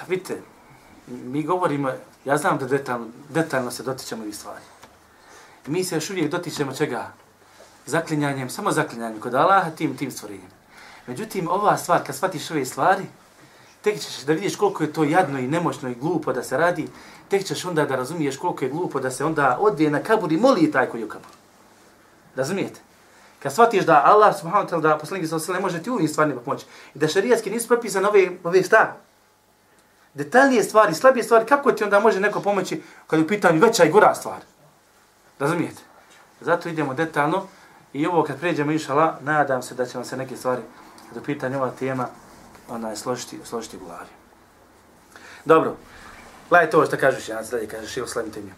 [0.09, 0.43] Vidite,
[1.07, 1.93] mi govorimo,
[2.25, 4.65] ja znam da detaljno, detaljno se dotičemo ovih stvari.
[5.67, 7.13] Mi se još uvijek dotičemo čega?
[7.87, 10.51] Zaklinjanjem, samo zaklinjanjem kod Allaha tim, tim stvorenjem.
[11.07, 13.07] Međutim, ova stvar, kad shvatiš ove stvari,
[13.83, 16.89] tek ćeš da vidiš koliko je to jadno i nemoćno i glupo da se radi,
[17.29, 20.37] tek ćeš onda da razumiješ koliko je glupo da se onda odvije na kabur i
[20.37, 21.35] moli taj koji je u kaburu.
[22.37, 22.81] Razumijete?
[23.43, 26.09] Kad shvatiš da Allah subhanahu wa ta'ala da poslanik sa osele može ti u ovim
[26.09, 28.97] stvarima pa pomoći i da šarijatski nisu propisane ove, ove šta?
[30.15, 33.85] Detaljnije stvari, slabije stvari, kako ti onda može neko pomoći kad je u pitanju veća
[33.85, 34.41] i gora stvar?
[35.39, 35.83] Razumijete?
[36.41, 37.47] Zato idemo detaljno
[37.93, 40.63] i ovo kad pređemo inšala, nadam se da ćemo se neke stvari
[41.15, 42.09] do pitanja ova tema
[42.69, 44.11] ona je složiti, složiti u glavi.
[45.45, 45.77] Dobro,
[46.49, 48.53] gledaj to što kažeš, ja dalje kažeš, ili slavite mi.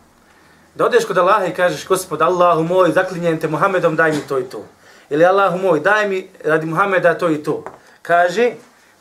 [0.75, 4.39] Da odeš kod Allaha i kažeš, gospod Allahu moj, zaklinjem te Muhammedom, daj mi to
[4.39, 4.65] i to.
[5.11, 7.65] Ili Allahu moj, daj mi radi Muhammeda to i to.
[8.03, 8.53] Kaže,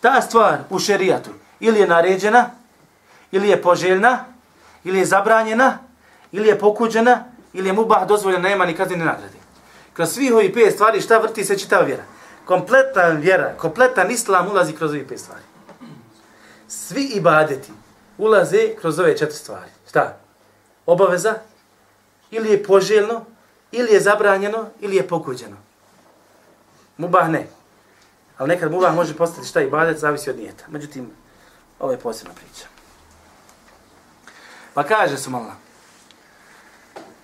[0.02, 1.30] ta stvar u šerijatu
[1.60, 2.50] ili je naređena,
[3.32, 4.26] ili je poželjna,
[4.84, 5.78] ili je zabranjena,
[6.32, 9.38] ili je pokuđena, ili je mubah dozvoljena, nema ni kaznene nagrade.
[9.94, 12.04] Kroz svih ovih pet stvari šta vrti se čitava vjera?
[12.46, 15.44] Kompletan vjera, kompletan islam ulazi kroz ovih pet stvari.
[16.68, 17.72] Svi ibadeti
[18.18, 19.72] ulaze kroz ove četiri stvari.
[19.90, 20.18] Šta?
[20.86, 21.36] Obaveza,
[22.32, 23.26] ili je poželjno,
[23.72, 25.58] ili je zabranjeno, ili je pokuđeno.
[26.98, 27.48] Mubah ne.
[28.38, 30.63] Ali nekad mubah može postati šta i badet, zavisi od nijeta.
[30.67, 31.12] Međutim,
[31.80, 32.65] ovo je posebna priča.
[34.74, 35.52] Pa kaže su malo.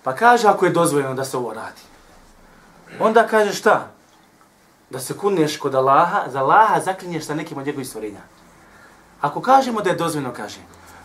[0.02, 1.82] Pa kaže ako je dozvoljeno da se ovo radi.
[3.00, 3.90] Onda kaže šta?
[4.90, 8.20] Da se kuneš kod Allaha, za Allaha zaklinješ sa nekim od njegovih stvorenja.
[9.20, 10.60] Ako kažemo da je dozvoljeno, kaže,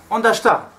[0.09, 0.69] onda šta?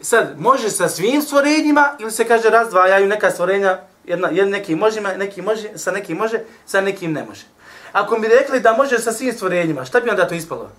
[0.00, 5.00] Sad, može sa svim stvorenjima ili se kaže razdvajaju neka stvorenja, jedna, jedan neki može,
[5.00, 7.44] neki može, sa nekim može, sa nekim ne može.
[7.92, 10.70] Ako mi rekli da može sa svim stvorenjima, šta bi onda to ispalo?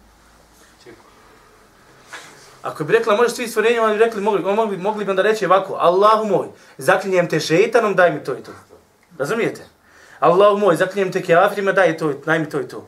[2.61, 5.73] Ako bi rekla može svi stvorenjima, bi rekli, mogli, mogli, mogli bi onda reći ovako,
[5.73, 8.51] Allahu moj, zaklinjem te šeitanom, daj mi to i to.
[9.17, 9.61] Razumijete?
[10.19, 12.87] Allahu moj, zaklinjem te kafirima, daj, to, daj mi to i to.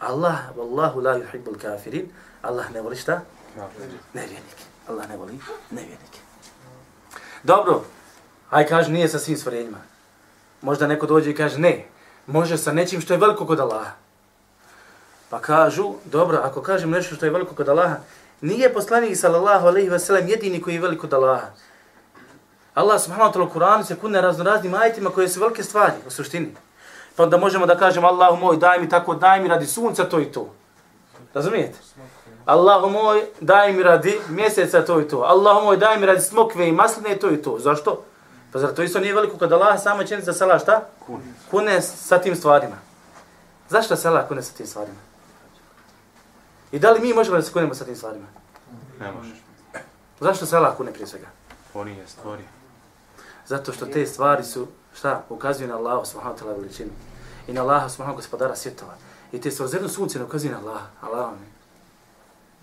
[0.00, 2.08] Allah, wallahu la yuhibbul kafirin,
[2.42, 3.20] Allah ne voli šta?
[4.14, 4.69] Nevjernike.
[4.90, 5.38] Allah ne voli
[5.70, 6.18] nevjernike.
[7.42, 7.84] Dobro,
[8.50, 9.78] aj kaže nije sa svim stvorenjima.
[10.62, 11.86] Možda neko dođe i kaže ne,
[12.26, 13.90] može sa nečim što je veliko kod Allaha.
[15.30, 17.96] Pa kažu, dobro, ako kažem nešto što je veliko kod Allaha,
[18.40, 21.46] nije poslanik sallallahu alejhi ve sellem jedini koji je veliko kod Allaha.
[22.74, 26.10] Allah subhanahu wa ta'ala u Kur'anu se kune raznoraznim ajetima koje su velike stvari u
[26.10, 26.54] suštini.
[27.16, 30.20] Pa onda možemo da kažemo Allahu moj daj mi tako, daj mi radi sunca to
[30.20, 30.54] i to.
[31.34, 31.78] Razumijete?
[32.44, 35.18] Allahu moj daj mi radi mjeseca to i to.
[35.18, 37.58] Allahu moj daj mi radi smokve i masline to i to.
[37.58, 38.02] Zašto?
[38.52, 40.82] Pa zar to isto nije veliko kod Allaha samo čini za sala šta?
[41.06, 41.22] Kune.
[41.50, 42.76] Kune sa tim stvarima.
[43.68, 44.98] Zašto se Allah kune sa tim stvarima?
[46.72, 48.26] I da li mi možemo da se kunemo sa tim stvarima?
[49.00, 49.38] Ne možeš.
[50.20, 51.26] Zašto se Allah kune prije svega?
[51.74, 52.46] On je stvorio.
[53.46, 56.90] Zato što te stvari su, šta, ukazuju na Allahu subhanahu wa ta'ala veličinu.
[57.48, 58.94] I na Allaha subhanahu gospodara svjetova.
[59.32, 60.86] I te stvorzeno sunce ne ukazuju na Allaha.
[61.00, 61.59] Allah mi.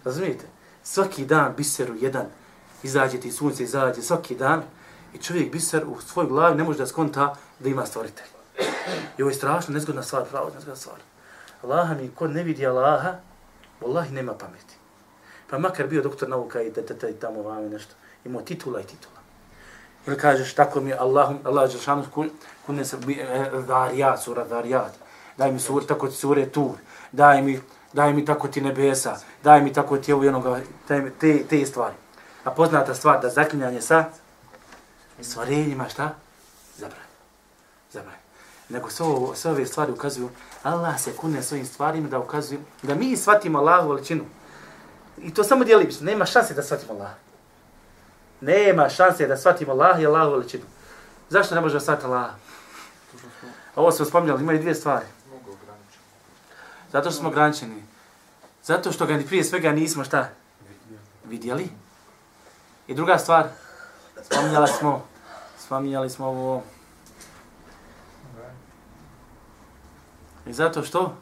[0.08, 0.46] Razumijete?
[0.84, 2.26] Svaki dan biseru jedan
[2.84, 4.64] izađe ti sunce, izađe svaki dan
[5.14, 8.28] i čovjek biser u svojoj glavi ne može da skonta da ima stvoritelj.
[9.18, 10.96] I ovo je strašno nezgodna stvar, pravo nezgodna stvar.
[11.64, 13.14] Allaha mi, ko ne vidi Allaha,
[13.82, 14.76] Wallahi nema pameti.
[15.50, 17.96] Pa makar bio doktor nauka i tata i tamo vam i nešto.
[18.26, 19.18] Imao titula i titula.
[20.08, 22.04] Ili kažeš tako mi Allahum, Allah je šanu
[22.66, 22.98] kune se
[23.68, 24.92] varijat, e, e, sura varijat.
[25.38, 26.76] Daj mi sur, tako ti sure tur.
[27.12, 27.60] Daj mi,
[27.98, 29.18] daj mi tako ti nebesa.
[29.44, 31.96] Daj mi tako ti ovo i onoga, te, te, te stvari.
[32.44, 34.06] A poznata stvar da zaklinjanje sa
[35.22, 36.14] stvarenjima šta?
[36.78, 37.10] Zabranje.
[37.92, 38.18] Zabranje.
[38.70, 40.30] Nego sve, ovo, sve ove stvari ukazuju,
[40.64, 44.24] Allah se kune svojim stvarima da ukazuju, da mi shvatimo Allahu veličinu.
[45.18, 47.12] I to samo dijeli, nema šanse da shvatimo Allah.
[48.42, 50.64] Nema šanse da shvatimo Allah i Allahu veličinu.
[51.30, 52.30] Zašto ne možemo shvatiti Allah?
[53.76, 55.06] Ovo smo spominjali, imaju dvije stvari.
[56.92, 57.84] Zato što smo ograničeni.
[58.64, 60.30] Zato što ga prije svega nismo šta?
[61.26, 61.70] Vidjeli.
[62.88, 63.48] I druga stvar,
[64.24, 65.06] spominjali smo,
[65.58, 66.64] spominjali smo ovo,
[70.50, 71.16] I zato što?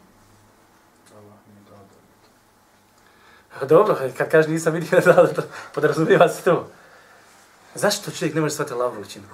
[3.62, 6.68] Dobro, kad kaže nisam vidio da podrazumijeva se to.
[7.76, 9.26] Zašto čovjek ne može shvatiti Allahovu veličinu?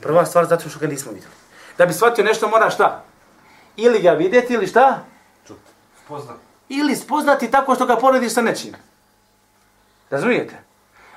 [0.00, 1.34] Prva stvar zato što ga nismo vidjeli.
[1.78, 3.04] Da bi shvatio nešto mora šta?
[3.76, 5.04] Ili ga vidjeti ili šta?
[6.04, 6.40] Spoznati.
[6.68, 8.74] Ili spoznati tako što ga porediš sa nečim.
[10.10, 10.54] Razumijete?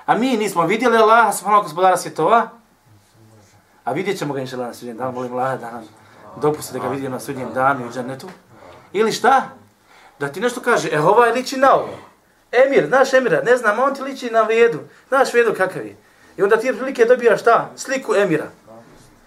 [0.06, 2.50] A mi nismo vidjeli Allaha subhanahu gospodara svjetova,
[3.84, 5.84] a vidjet ćemo ga inša na sudnjem dan, molim Allaha da nam
[6.41, 8.30] dopusti da ga vidimo na sudnjem danu u džanetu.
[8.93, 9.50] Ili šta?
[10.19, 11.97] Da ti nešto kaže, e, ovaj liči na ovo.
[12.52, 14.80] Emir, znaš Emira, ne znam, on ti liči na vedu.
[15.08, 15.97] Znaš vedu kakav je.
[16.38, 17.69] I onda ti prilike dobijaš šta?
[17.76, 18.47] Sliku Emira.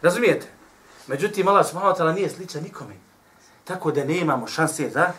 [0.02, 0.46] Razumijete?
[1.06, 2.94] Međutim, Allah subhanahu wa ta'ala nije sličan nikome.
[3.64, 5.12] Tako da ne imamo šanse da,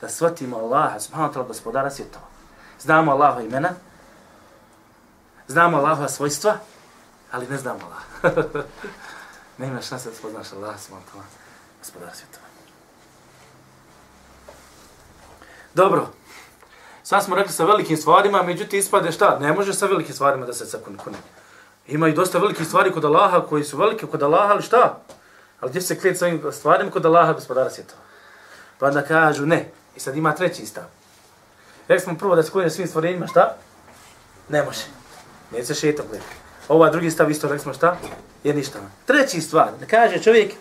[0.00, 2.24] da shvatimo Allaha subhanahu ta'ala gospodara svjetova.
[2.80, 3.70] Znamo Allaha imena,
[5.48, 6.56] znamo Allaha svojstva,
[7.32, 8.62] ali ne znamo Allaha.
[9.58, 11.24] ne imaš šanse da spoznaš Allaha, subhanahu ta'ala,
[11.78, 12.46] gospodara svjetova.
[15.74, 16.08] Dobro.
[17.02, 19.38] Sad smo rekli sa velikim stvarima, međutim ispade šta?
[19.38, 21.18] Ne može sa velikim stvarima da se sakune kune.
[21.86, 24.98] Ima i dosta velikih stvari kod Allaha koji su velike kod Allaha, ali šta?
[25.60, 28.00] Ali gdje se klijeti sa ovim stvarima kod Allaha, gospodara svjetova?
[28.78, 29.70] Pa onda kažu ne.
[29.96, 30.84] I sad ima treći stav.
[31.88, 33.56] Rekli smo prvo da se kune svim stvorenjima, šta?
[34.48, 34.84] Ne može.
[35.52, 36.30] Neće se šeto gledati.
[36.68, 37.96] Ova drugi stav isto rekli smo šta?
[38.44, 38.78] Je ništa.
[39.06, 40.52] Treći stvar, da kaže čovjek,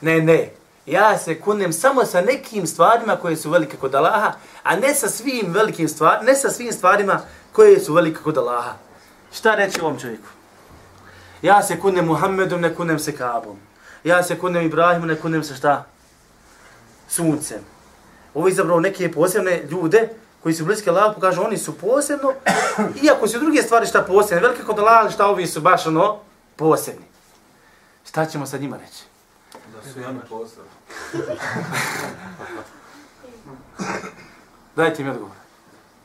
[0.00, 0.50] ne, ne,
[0.86, 5.08] ja se kunem samo sa nekim stvarima koje su velike kod Allaha, a ne sa
[5.08, 7.20] svim velikim stvarima, ne sa svim stvarima
[7.52, 8.74] koje su velike kod Allaha.
[9.32, 10.28] Šta reći ovom čovjeku?
[11.42, 13.56] Ja se kunem Muhammedom, ne kunem se Kabom.
[14.04, 15.86] Ja se kunem Ibrahimom, ne kunem se šta?
[17.10, 17.60] Suncem.
[18.34, 20.08] Ovo je izabrao neke posebne ljude
[20.42, 22.32] koji su bliske Allahu, pokažu oni su posebno,
[23.06, 26.18] iako su druge stvari šta posebne, velike kod Allaha, šta ovi su baš ono
[26.56, 27.04] posebni.
[28.08, 29.04] Šta ćemo sad njima reći?
[29.52, 30.70] Da su oni posebni.
[34.76, 35.34] Dajte mi odgovor.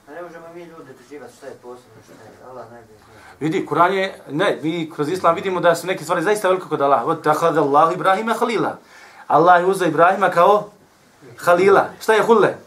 [0.07, 3.13] A ne možemo mi ljudi doživati šta je posebno, šta je Allah najbolje zna.
[3.39, 6.81] Vidi, Kur'an je, ne, mi kroz Islam vidimo da su neke stvari zaista veliko kod
[6.81, 7.05] Allaha.
[7.05, 8.77] Od tahada Allah Ibrahima Halila.
[9.27, 10.69] Allah je uzao Ibrahima kao
[11.37, 11.89] Halila.
[12.01, 12.57] Šta je Hulle?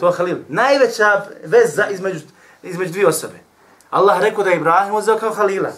[0.00, 0.38] To je Halil.
[0.48, 2.20] Najveća veza između,
[2.62, 3.38] između dvije osobe.
[3.90, 5.70] Allah rekao da je Ibrahim uzeo kao Halila.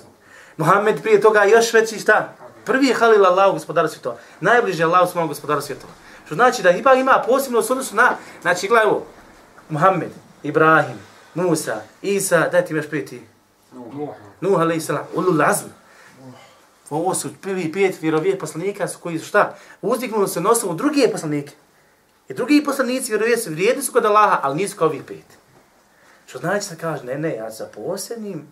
[0.57, 2.33] Muhammed prije toga još veći šta?
[2.64, 4.16] Prvi je Halil Allah, gospodara svjetova.
[4.40, 5.92] Najbliži je Allah svojom gospodara svjetova.
[6.27, 9.07] Što znači da ipak ima posebno u odnosu na, znači gledaj ovo,
[9.68, 10.11] Muhammed,
[10.42, 10.98] Ibrahim,
[11.35, 13.22] Musa, Isa, daj ti još prije ti.
[14.40, 15.66] Nuh alaih salam, ulul azm.
[16.90, 19.57] Ovo su prvi pet vjerovije poslanika su koji su šta?
[19.83, 21.53] Uzdignuli se na osnovu druge poslanike.
[22.28, 25.38] I drugi poslanici vjerovije su vrijedni su kod Allaha, ali nisu kao ovih pet.
[26.26, 28.46] Što znači da kaže, ne, ne, ja sa posebnim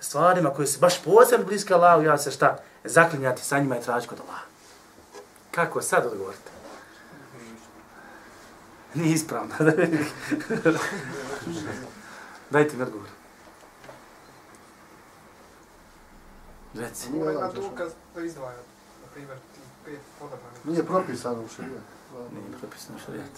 [0.00, 2.58] stvarima koji su baš posebno bliske Allahu, ja se šta?
[2.84, 4.44] Zaklinjati sa njima i tražiti kod Allaha.
[5.50, 6.50] Kako sad odgovorite?
[8.94, 9.54] Nije ispravno.
[12.50, 13.08] Dajte mi odgovor.
[16.74, 17.08] Reci.
[17.08, 18.56] Ima jedan dokaz da izdvaja,
[19.02, 20.66] na primjer, ti pet odabranih.
[20.66, 21.99] Nije propisano u šarijetu.
[22.32, 23.30] Nije propisano šarijat.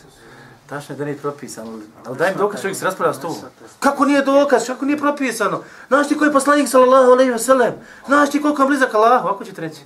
[0.67, 1.79] Tačno je da nije propisano.
[2.07, 3.37] Ali daj mi dokaz, čovjek se raspravlja s tobom.
[3.81, 5.63] Kako nije dokaz, kako nije propisano?
[5.89, 7.73] Znaš ti koji je poslanik, sallallahu alaihi wa sallam?
[8.07, 9.29] Znaš ti koliko je blizak Allahu?
[9.29, 9.81] Ako ćete reći?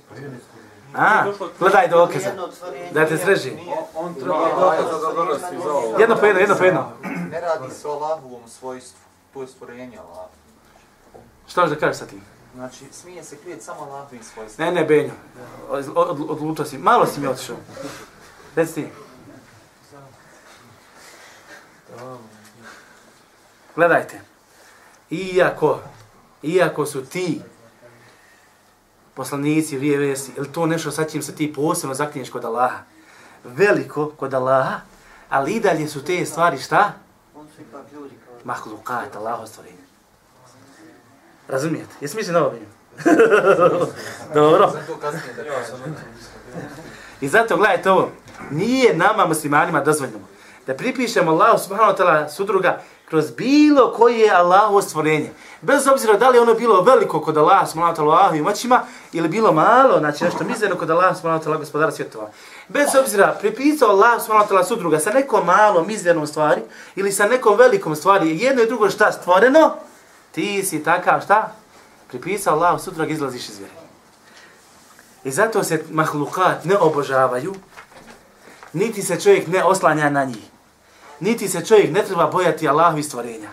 [0.95, 1.25] A,
[1.59, 2.29] gledaj dokaza.
[2.93, 3.51] Da te sreži.
[3.95, 5.99] On treba dokaz da donosi za ovo.
[5.99, 6.91] Jedno po jedno, jedno po jedno.
[7.31, 8.99] Ne radi se o Allahovom svojstvu,
[9.33, 10.25] to je stvorenje Allah.
[11.47, 12.21] Šta ćeš da kažeš sa tim?
[12.55, 14.65] Znači, smije se klijeti samo Allahovim svojstvom.
[14.65, 15.11] Ne, ne, Benjo.
[15.69, 16.77] Od, od, odlučio si.
[16.77, 17.55] Malo si mi otišao.
[18.57, 18.87] Reci.
[23.75, 24.21] Gledajte.
[25.09, 25.79] Iako,
[26.43, 27.41] iako su ti
[29.13, 32.79] poslanici, vijevesi, ili to nešto sa čim se ti posebno zaklinješ kod Allaha,
[33.43, 34.79] veliko kod Allaha,
[35.29, 36.93] ali i dalje su te stvari šta?
[38.43, 39.87] Mahlukat, Allaho stvorenje.
[41.47, 41.95] Razumijete?
[42.01, 42.67] Jesi misli na ovo vidim?
[44.33, 44.73] Dobro.
[45.01, 45.43] Kasnije da.
[47.21, 48.09] I zato gledajte ovo,
[48.51, 50.19] nije nama muslimanima dozvoljeno
[50.67, 55.31] da pripišemo Allahu subhanahu wa ta'ala sudruga kroz bilo koje je Allahovo stvorenje.
[55.61, 58.81] Bez obzira da li ono bilo veliko kod Allaha subhanahu wa ta'ala Allahovim moćima
[59.13, 62.29] ili bilo malo, znači nešto mizerno kod Allaha subhanahu wa ta'ala gospodara svjetova.
[62.67, 66.61] Bez obzira pripisao Allah subhanahu wa ta'ala sudruga sa nekom malom mizernom stvari
[66.95, 69.75] ili sa nekom velikom stvari, jedno i drugo šta stvoreno,
[70.31, 71.51] ti si takav šta?
[72.07, 73.86] Pripisao Allah sudruga izlaziš iz vjere.
[75.27, 77.55] I zato se mahlukat ne obožavaju,
[78.73, 80.43] niti se čovjek ne oslanja na njih.
[81.19, 83.49] Niti se čovjek ne treba bojati Allahovi stvorenja.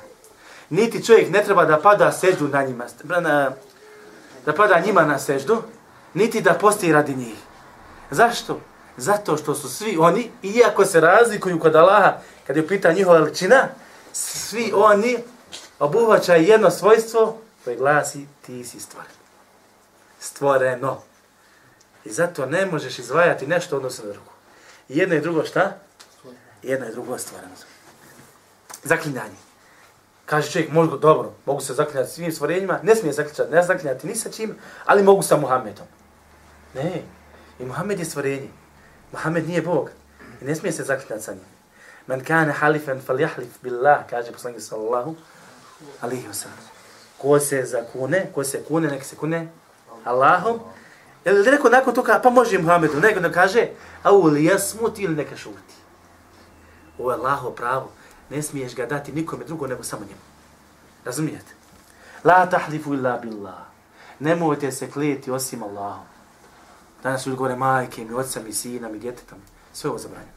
[0.70, 3.50] Niti čovjek ne treba da pada seždu na njima, na,
[4.46, 5.62] da pada njima na seždu,
[6.14, 7.38] niti da posti radi njih.
[8.10, 8.60] Zašto?
[8.96, 12.12] Zato što su svi oni, iako se razlikuju kod Allaha,
[12.46, 13.68] kad je pita njihova veličina,
[14.12, 15.18] svi oni
[15.78, 19.10] obuhvaćaju jedno svojstvo koje glasi ti si stvoren.
[20.20, 21.13] Stvoreno.
[22.04, 24.30] I zato ne možeš izvajati nešto odnosno na drugo.
[24.88, 25.78] Jedno i drugo šta?
[26.62, 27.54] Jedno i drugo stvoreno.
[28.82, 29.36] Zaklinjanje.
[30.26, 34.16] Kaže čovjek, možda dobro, mogu se zaklinjati svim stvorenjima, ne smije zaklinjati, ne zaklinjati ni
[34.16, 35.86] sa čim, ali mogu sa Muhammedom.
[36.74, 37.02] Ne,
[37.58, 38.48] i Muhammed je stvorenje.
[39.12, 39.90] Muhammed nije Bog.
[40.42, 41.44] I ne smije se zaklinjati sa njim.
[42.06, 45.14] Men kane halifen fal jahlif billah, kaže poslanik sallallahu
[46.00, 46.64] alihi wasallam.
[47.18, 49.48] Ko se zakune, ko se kune, nek se kune
[50.04, 50.60] Allahom,
[51.24, 53.68] Je li rekao nakon toga, pa može Muhammedu, nego da kaže,
[54.02, 55.74] a u li jasmuti ili neka šuti.
[56.98, 57.90] Ovo je Allaho pravo,
[58.30, 60.20] ne smiješ ga dati nikome drugo nego samo njemu.
[61.04, 61.54] Razumijete?
[62.24, 63.58] La tahlifu illa billah.
[64.18, 66.06] Nemojte se kleti osim Allahom.
[67.02, 69.38] Danas ljudi govore majke mi, oca mi, sina mi, djetetom.
[69.72, 70.32] Sve ovo zabranjeno.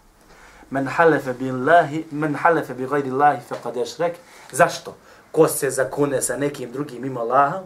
[0.69, 4.13] Men halefe billahi, men halefe bi gajri Allahi faqad yashrek.
[4.51, 4.95] Zašto?
[5.31, 7.63] Ko se zakune sa nekim drugim mimo Allaha,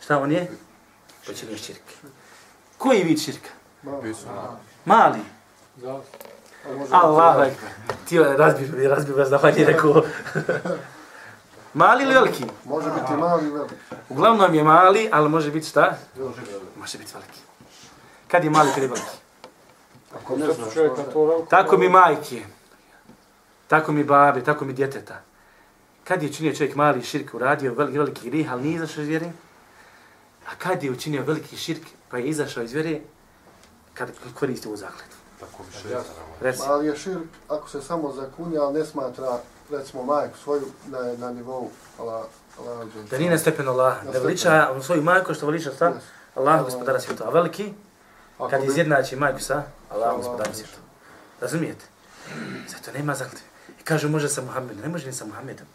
[0.00, 0.50] šta on je?
[1.26, 1.94] Počinio širke.
[2.78, 3.48] Koji vid širka?
[4.84, 5.18] Mali.
[6.90, 7.48] Allah,
[8.08, 10.02] ti razbio mi, razbio vas da vam je rekao.
[11.74, 12.44] mali ili veliki?
[12.64, 13.74] Može biti mali i veliki.
[14.08, 15.96] Uglavnom je mali, ali može biti šta?
[16.76, 17.40] Može biti veliki.
[18.28, 19.16] Kad je mali, kad je veliki?
[20.14, 21.46] Ako ne znaš, čovjek na onda- to veliko...
[21.46, 22.42] Tako mi majke,
[23.68, 25.20] tako mi babe, tako mi djeteta.
[26.04, 29.26] Kad je učinio čovjek mali širk, uradio veliki, veliki grih, ali nije izašao iz vjere?
[30.46, 31.82] A kad je učinio veliki širk,
[32.14, 33.00] pa je izašao iz vjere,
[33.94, 35.18] kad koristi ovu zakletvu.
[35.40, 36.04] Tako mi šeitana.
[36.40, 39.38] Reci, Ali je širk ako se samo zakunja, ali ne smatra,
[39.70, 42.24] recimo, majku svoju na, na nivou Allah,
[42.58, 45.90] Allah, da nije na stepenu Allaha, Na da veliča svoju majku što veliča šta?
[45.90, 46.00] Yes.
[46.34, 47.24] Allah, gospodara svijeta.
[47.24, 47.72] A veliki,
[48.38, 50.78] Ako kad bi- izjednači majku sa Allah, Allah, gospodara svijeta.
[51.40, 51.84] Razumijete?
[52.68, 53.46] Zato nema zakletve.
[53.80, 55.66] I kažu može sa Muhammedom, ne može ni sa Muhammedom.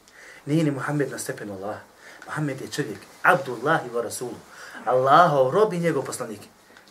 [0.45, 1.79] Nije ni Muhammed na stepenu Allaha.
[2.25, 4.35] Muhammed je čovjek, Abdullah i wa Rasulu.
[4.85, 6.39] Allahov rob i njegov poslanik.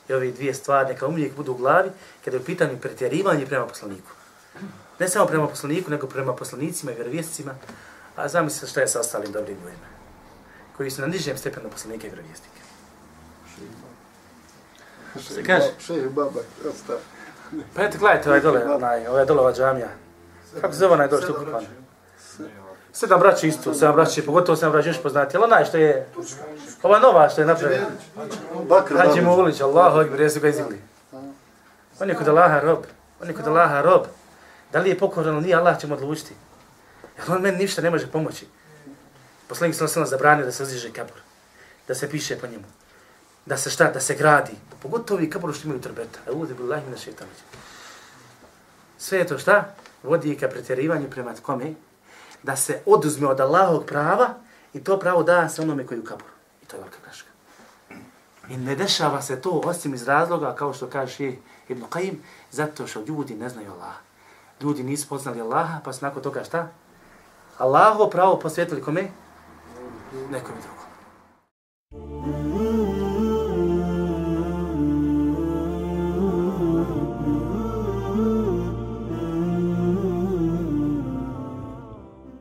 [0.09, 1.91] I ove dvije stvari neka uvijek budu u glavi
[2.25, 4.11] kada je u pitanju pretjerivanje prema poslaniku.
[4.99, 7.55] Ne samo prema poslaniku, nego prema poslanicima i vjerovjesnicima,
[8.17, 9.87] a zamislite šta je sa ostalim dobrim ljudima,
[10.77, 12.59] koji su na nižem stepenu poslanika i vjerovjesnika.
[15.29, 15.71] Šejh kaže?
[15.79, 16.93] Šejh Baba, osta.
[17.75, 19.89] Pa eto, gledajte ovaj dole, onaj, ovaj dole ova džamija.
[20.61, 21.65] Kako se zove onaj dole što je kupan?
[22.99, 26.07] Sedam braća isto, sedam braća, pogotovo sedam braća još poznati, ali onaj što je,
[26.83, 27.87] ova nova što je napravila.
[28.69, 29.23] Babić.
[29.23, 30.81] Mulić, Allahu akbar, jesu ga izigli.
[32.01, 32.85] On je kod Allaha rob,
[33.23, 34.03] on je kod Allaha rob.
[34.73, 36.35] Da li je pokoran ili nije, Allah će mu odlučiti.
[37.19, 38.47] Jer on meni ništa ne može pomoći.
[39.49, 41.21] Poslanik sam sam zabranio da se uzdiže kabur,
[41.89, 42.65] da se piše po njemu,
[43.47, 44.53] da se šta, da se gradi.
[44.83, 46.19] Pogotovo i kaburu što imaju trbeta.
[46.33, 47.43] Uzi billahi mina šeitanovića.
[48.99, 49.75] Sve je to šta?
[50.03, 51.75] Vodi ka pretjerivanju prema kome?
[52.43, 54.35] Da se oduzme od Allahovog prava
[54.75, 56.31] i to pravo da se onome koji je u kaburu.
[56.63, 57.29] I to je velika greška.
[58.49, 61.33] I ne dešava se to osim iz razloga, kao što kaže
[61.69, 62.15] Ibn Qayyim,
[62.51, 64.01] zato što ljudi ne znaju Allaha.
[64.61, 66.69] Ljudi nisu poznali Allaha, pa su nakon toga šta?
[67.59, 69.09] Allahovo pravo posvetili kome?
[70.31, 70.78] Nekom drugom.